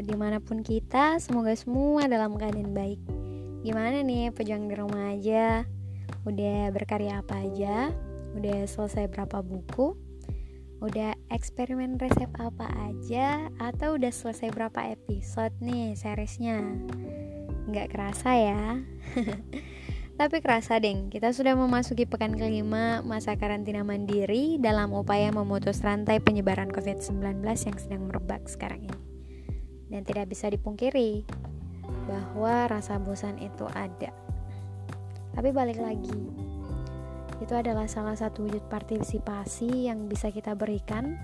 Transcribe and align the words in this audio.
di 0.00 0.16
mana 0.16 0.40
pun 0.40 0.64
kita, 0.64 1.20
semoga 1.20 1.52
semua 1.52 2.08
dalam 2.08 2.36
keadaan 2.36 2.72
baik. 2.72 3.00
Gimana 3.60 4.00
nih 4.00 4.32
pejuang 4.32 4.72
di 4.72 4.74
rumah 4.76 5.12
aja? 5.12 5.68
Udah 6.24 6.72
berkarya 6.72 7.20
apa 7.20 7.44
aja? 7.44 7.92
Udah 8.32 8.64
selesai 8.64 9.08
berapa 9.12 9.44
buku? 9.44 9.92
Udah 10.80 11.12
eksperimen 11.28 12.00
resep 12.00 12.32
apa 12.40 12.64
aja? 12.88 13.52
Atau 13.60 14.00
udah 14.00 14.08
selesai 14.08 14.48
berapa 14.48 14.96
episode 14.96 15.52
nih 15.60 15.92
seriesnya? 15.92 16.64
Nggak 17.68 17.92
kerasa 17.92 18.30
ya? 18.32 18.80
Tapi 20.20 20.44
kerasa 20.44 20.76
deng, 20.76 21.08
kita 21.08 21.32
sudah 21.32 21.56
memasuki 21.56 22.04
pekan 22.04 22.36
kelima 22.36 23.00
masa 23.00 23.40
karantina 23.40 23.80
mandiri 23.80 24.60
dalam 24.60 24.92
upaya 24.92 25.32
memutus 25.32 25.80
rantai 25.80 26.20
penyebaran 26.20 26.68
COVID-19 26.68 27.40
yang 27.44 27.76
sedang 27.80 28.04
merebak 28.04 28.44
sekarang 28.44 28.84
ini. 28.84 29.09
Dan 29.90 30.06
tidak 30.06 30.30
bisa 30.30 30.46
dipungkiri 30.46 31.26
bahwa 32.06 32.70
rasa 32.70 32.96
bosan 33.02 33.36
itu 33.42 33.66
ada. 33.74 34.14
Tapi 35.34 35.50
balik 35.50 35.82
lagi, 35.82 36.20
itu 37.40 37.54
adalah 37.56 37.90
salah 37.90 38.14
satu 38.14 38.46
wujud 38.46 38.62
partisipasi 38.70 39.90
yang 39.90 40.06
bisa 40.06 40.30
kita 40.30 40.54
berikan 40.54 41.18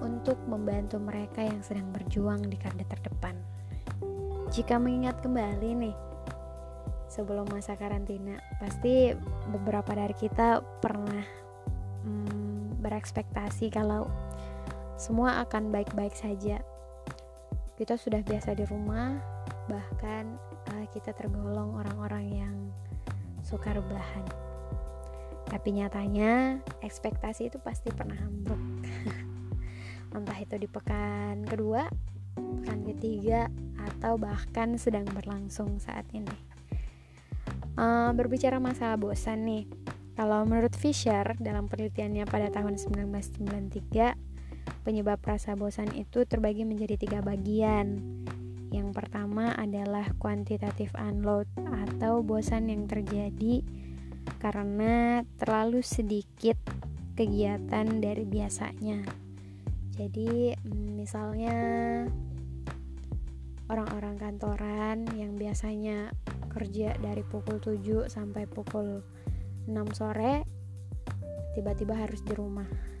untuk 0.00 0.38
membantu 0.46 1.02
mereka 1.02 1.42
yang 1.42 1.60
sedang 1.60 1.90
berjuang 1.90 2.40
di 2.46 2.56
garda 2.56 2.86
terdepan. 2.86 3.36
Jika 4.48 4.80
mengingat 4.80 5.20
kembali 5.20 5.70
nih, 5.76 5.96
sebelum 7.10 7.48
masa 7.50 7.74
karantina 7.74 8.38
pasti 8.62 9.12
beberapa 9.50 9.96
dari 9.96 10.14
kita 10.14 10.62
pernah 10.78 11.24
hmm, 12.06 12.78
berekspektasi 12.84 13.72
kalau 13.72 14.06
semua 15.00 15.42
akan 15.42 15.72
baik-baik 15.74 16.14
saja 16.14 16.62
kita 17.78 17.94
sudah 17.94 18.18
biasa 18.26 18.58
di 18.58 18.66
rumah 18.66 19.14
bahkan 19.70 20.34
uh, 20.74 20.86
kita 20.90 21.14
tergolong 21.14 21.78
orang-orang 21.78 22.26
yang 22.42 22.56
suka 23.46 23.70
rebahan. 23.70 24.26
Tapi 25.46 25.78
nyatanya 25.78 26.58
ekspektasi 26.82 27.54
itu 27.54 27.62
pasti 27.62 27.94
pernah 27.94 28.18
ambruk. 28.18 28.58
Entah 30.18 30.38
itu 30.42 30.58
di 30.58 30.66
pekan 30.66 31.46
kedua 31.46 31.86
pekan 32.34 32.82
ketiga 32.82 33.46
atau 33.78 34.18
bahkan 34.18 34.74
sedang 34.74 35.06
berlangsung 35.14 35.78
saat 35.78 36.04
ini. 36.10 36.34
Uh, 37.78 38.10
berbicara 38.10 38.58
masalah 38.58 38.98
bosan 38.98 39.46
nih, 39.46 39.70
kalau 40.18 40.42
menurut 40.42 40.74
Fisher 40.74 41.22
dalam 41.38 41.70
penelitiannya 41.70 42.26
pada 42.26 42.50
tahun 42.50 42.74
1993, 42.74 44.27
penyebab 44.88 45.20
rasa 45.20 45.52
bosan 45.52 45.92
itu 45.92 46.24
terbagi 46.24 46.64
menjadi 46.64 46.96
tiga 46.96 47.20
bagian. 47.20 48.00
Yang 48.72 48.96
pertama 48.96 49.52
adalah 49.52 50.16
quantitative 50.16 50.96
unload 50.96 51.44
atau 51.60 52.24
bosan 52.24 52.72
yang 52.72 52.88
terjadi 52.88 53.60
karena 54.40 55.20
terlalu 55.36 55.84
sedikit 55.84 56.56
kegiatan 57.20 58.00
dari 58.00 58.24
biasanya. 58.24 59.04
Jadi, 59.92 60.56
mm, 60.56 60.96
misalnya 60.96 61.56
orang-orang 63.68 64.16
kantoran 64.16 65.04
yang 65.12 65.36
biasanya 65.36 66.16
kerja 66.48 66.96
dari 66.96 67.20
pukul 67.28 67.60
7 67.60 68.08
sampai 68.08 68.48
pukul 68.48 69.04
6 69.68 69.92
sore 69.92 70.48
tiba-tiba 71.52 71.92
harus 71.92 72.24
di 72.24 72.32
rumah 72.32 72.96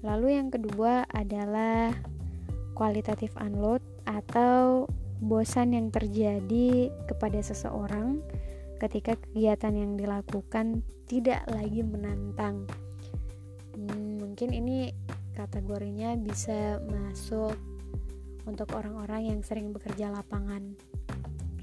lalu 0.00 0.36
yang 0.40 0.48
kedua 0.48 1.04
adalah 1.12 1.92
kualitatif 2.72 3.36
unload 3.36 3.84
atau 4.08 4.88
bosan 5.20 5.76
yang 5.76 5.92
terjadi 5.92 6.88
kepada 7.04 7.44
seseorang 7.44 8.24
ketika 8.80 9.12
kegiatan 9.28 9.76
yang 9.76 9.92
dilakukan 10.00 10.80
tidak 11.04 11.44
lagi 11.52 11.84
menantang. 11.84 12.64
Hmm, 13.76 14.16
mungkin 14.24 14.56
ini 14.56 14.96
kategorinya 15.36 16.16
bisa 16.16 16.80
masuk 16.88 17.52
untuk 18.48 18.72
orang-orang 18.72 19.36
yang 19.36 19.40
sering 19.44 19.76
bekerja 19.76 20.08
lapangan. 20.08 20.72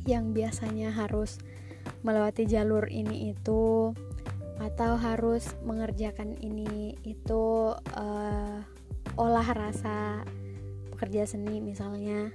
Yang 0.05 0.25
biasanya 0.37 0.93
harus 0.93 1.41
melewati 2.05 2.45
jalur 2.45 2.85
ini 2.93 3.33
itu 3.33 3.91
atau 4.57 4.97
harus 4.97 5.53
mengerjakan 5.61 6.33
ini 6.41 6.97
itu 7.05 7.73
uh, 7.77 8.57
olah 9.17 9.47
rasa 9.53 10.25
pekerja 10.93 11.29
seni 11.29 11.61
misalnya. 11.61 12.33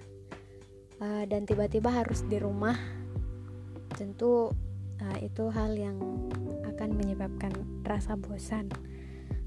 Uh, 1.03 1.27
dan 1.27 1.43
tiba-tiba 1.43 1.91
harus 1.91 2.23
di 2.31 2.39
rumah 2.39 2.79
tentu 3.99 4.55
uh, 5.03 5.19
itu 5.19 5.51
hal 5.51 5.75
yang 5.75 5.99
akan 6.63 6.95
menyebabkan 6.95 7.51
rasa 7.83 8.15
bosan. 8.15 8.71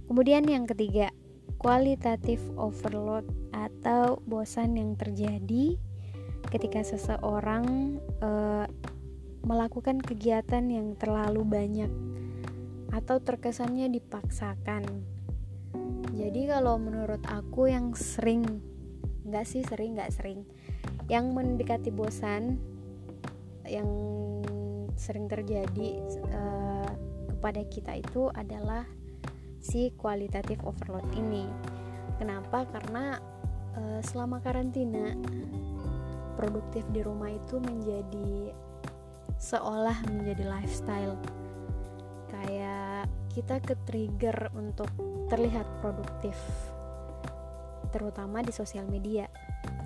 Kemudian 0.05 0.43
yang 0.45 0.67
ketiga 0.67 1.15
kualitatif 1.57 2.43
overload 2.59 3.25
atau 3.55 4.19
bosan 4.27 4.75
yang 4.75 4.99
terjadi 4.99 5.79
ketika 6.51 6.83
seseorang 6.83 7.97
uh, 8.21 8.67
melakukan 9.45 10.01
kegiatan 10.01 10.65
yang 10.69 10.93
terlalu 10.99 11.41
banyak 11.45 11.89
atau 12.95 13.19
terkesannya 13.19 13.91
dipaksakan. 13.91 14.87
Jadi 16.15 16.47
kalau 16.47 16.79
menurut 16.79 17.19
aku 17.27 17.67
yang 17.67 17.91
sering, 17.91 18.63
nggak 19.27 19.43
sih 19.43 19.67
sering 19.67 19.99
nggak 19.99 20.15
sering, 20.15 20.47
yang 21.11 21.35
mendekati 21.35 21.91
bosan, 21.91 22.55
yang 23.67 23.89
sering 24.95 25.27
terjadi 25.27 25.99
uh, 26.31 26.87
kepada 27.35 27.61
kita 27.67 27.99
itu 27.99 28.31
adalah 28.31 28.87
si 29.59 29.91
kualitatif 29.99 30.63
overload 30.63 31.03
ini. 31.19 31.43
Kenapa? 32.15 32.63
Karena 32.71 33.19
uh, 33.75 33.99
selama 33.99 34.39
karantina 34.39 35.11
produktif 36.39 36.87
di 36.95 37.03
rumah 37.03 37.27
itu 37.27 37.59
menjadi 37.59 38.55
seolah 39.35 39.99
menjadi 40.07 40.47
lifestyle 40.47 41.19
kita 43.35 43.59
ke 43.59 43.75
trigger 43.83 44.55
untuk 44.55 44.87
terlihat 45.27 45.67
produktif 45.83 46.39
terutama 47.91 48.39
di 48.39 48.51
sosial 48.55 48.87
media. 48.87 49.27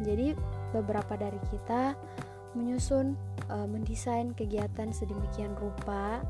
Jadi 0.05 0.37
beberapa 0.69 1.17
dari 1.17 1.37
kita 1.49 1.97
menyusun 2.53 3.17
uh, 3.49 3.65
mendesain 3.65 4.33
kegiatan 4.37 4.93
sedemikian 4.93 5.53
rupa 5.57 6.21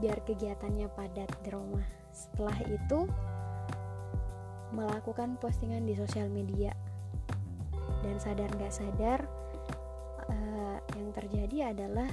biar 0.00 0.20
kegiatannya 0.24 0.88
padat 0.92 1.28
di 1.44 1.48
rumah. 1.52 1.84
Setelah 2.12 2.56
itu 2.68 3.08
melakukan 4.76 5.36
postingan 5.40 5.84
di 5.84 5.96
sosial 5.96 6.28
media. 6.28 6.72
Dan 8.00 8.16
sadar 8.16 8.48
nggak 8.56 8.72
sadar 8.72 9.20
yang 11.10 11.10
terjadi 11.16 11.56
adalah 11.74 12.10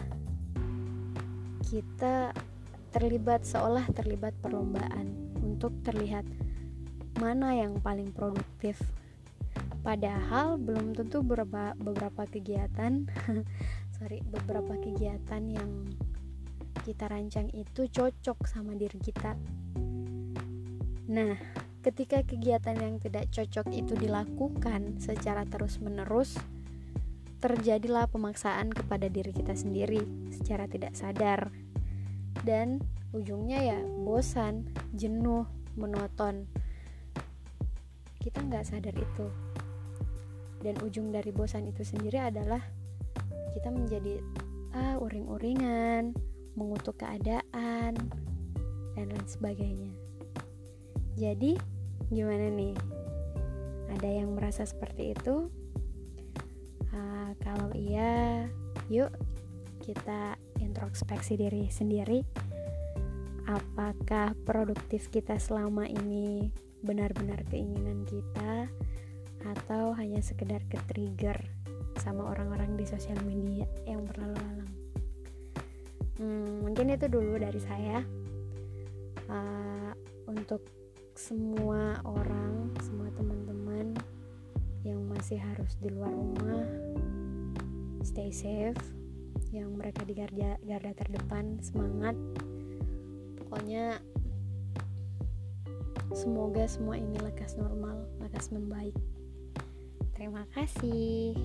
kita 1.68 2.32
terlibat 2.92 3.44
seolah 3.44 3.86
terlibat 3.94 4.34
perlombaan 4.40 5.12
untuk 5.42 5.74
terlihat 5.84 6.24
mana 7.18 7.58
yang 7.58 7.82
paling 7.82 8.14
produktif. 8.14 8.78
Padahal 9.82 10.60
belum 10.60 10.94
tentu 10.94 11.24
beberapa 11.24 11.74
beberapa 11.80 12.28
kegiatan 12.28 13.08
sorry 13.98 14.22
beberapa 14.28 14.78
kegiatan 14.78 15.44
yang 15.50 15.72
kita 16.86 17.10
rancang 17.10 17.52
itu 17.52 17.90
cocok 17.90 18.48
sama 18.48 18.78
diri 18.78 19.00
kita. 19.02 19.36
Nah, 21.08 21.36
ketika 21.84 22.24
kegiatan 22.24 22.78
yang 22.80 22.96
tidak 23.00 23.28
cocok 23.32 23.68
itu 23.76 23.96
dilakukan 23.96 25.00
secara 25.00 25.44
terus-menerus, 25.44 26.36
terjadilah 27.44 28.08
pemaksaan 28.08 28.74
kepada 28.74 29.08
diri 29.12 29.30
kita 29.36 29.54
sendiri 29.54 30.02
secara 30.32 30.66
tidak 30.66 30.96
sadar 30.96 31.54
dan 32.44 32.82
ujungnya 33.16 33.60
ya 33.62 33.80
bosan, 34.04 34.68
jenuh, 34.94 35.48
monoton. 35.80 36.46
Kita 38.20 38.44
nggak 38.44 38.68
sadar 38.68 38.94
itu. 38.94 39.28
Dan 40.62 40.78
ujung 40.82 41.14
dari 41.14 41.30
bosan 41.30 41.70
itu 41.70 41.86
sendiri 41.86 42.18
adalah 42.18 42.60
kita 43.54 43.70
menjadi 43.70 44.20
ah 44.74 44.98
uring-uringan, 45.02 46.14
mengutuk 46.58 47.02
keadaan 47.02 47.94
dan 48.94 49.06
lain 49.08 49.28
sebagainya. 49.30 49.94
Jadi, 51.18 51.58
gimana 52.14 52.50
nih? 52.54 52.78
Ada 53.98 54.10
yang 54.22 54.38
merasa 54.38 54.66
seperti 54.66 55.18
itu? 55.18 55.50
kalau 57.42 57.70
iya, 57.74 58.46
yuk 58.90 59.10
kita 59.82 60.37
introspeksi 60.78 61.42
diri 61.42 61.66
sendiri. 61.74 62.22
Apakah 63.50 64.38
produktif 64.46 65.10
kita 65.10 65.42
selama 65.42 65.90
ini 65.90 66.54
benar-benar 66.86 67.42
keinginan 67.50 68.06
kita 68.06 68.70
atau 69.42 69.98
hanya 69.98 70.22
sekedar 70.22 70.62
ke 70.70 70.78
trigger 70.86 71.42
sama 71.98 72.30
orang-orang 72.30 72.78
di 72.78 72.86
sosial 72.86 73.18
media 73.26 73.66
yang 73.90 74.06
berlalu 74.06 74.38
lalang 74.38 74.70
hmm, 76.22 76.62
mungkin 76.62 76.94
itu 76.94 77.10
dulu 77.10 77.42
dari 77.42 77.58
saya. 77.58 78.06
Uh, 79.26 79.92
untuk 80.30 80.62
semua 81.18 81.98
orang 82.06 82.70
semua 82.86 83.10
teman-teman 83.18 83.98
yang 84.86 85.02
masih 85.10 85.42
harus 85.42 85.74
di 85.82 85.90
luar 85.90 86.14
rumah 86.14 86.64
stay 88.06 88.30
safe 88.30 88.97
yang 89.52 89.76
mereka 89.76 90.04
di 90.04 90.14
garda 90.18 90.60
garda 90.64 90.92
terdepan 90.98 91.60
semangat. 91.64 92.16
Pokoknya 93.40 94.00
semoga 96.12 96.68
semua 96.68 97.00
ini 97.00 97.16
lekas 97.20 97.56
normal 97.56 98.08
lekas 98.20 98.52
membaik. 98.52 98.96
Terima 100.18 100.44
kasih 100.52 101.38